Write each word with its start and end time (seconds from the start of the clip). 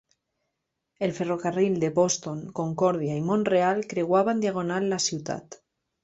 El 1.07 1.11
ferrocarril 1.17 1.75
de 1.83 1.91
Boston, 1.99 2.39
Concòrdia 2.59 3.17
i 3.21 3.25
Mont-real 3.27 3.83
creuava 3.91 4.33
en 4.37 4.41
diagonal 4.47 4.89
la 4.95 4.99
ciutat. 5.09 5.59